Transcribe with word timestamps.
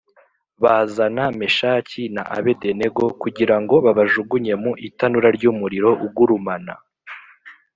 Bazana 0.63 1.23
Meshaki 1.39 2.03
na 2.15 2.23
Abedenego 2.37 3.03
kugira 3.21 3.55
ngo 3.61 3.75
babajugunye 3.85 4.53
mu 4.63 4.71
itanura 4.87 5.27
ry’umuriro 5.37 5.89
ugurumana 6.05 6.73